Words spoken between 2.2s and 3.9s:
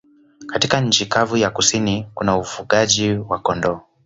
ufugaji wa kondoo.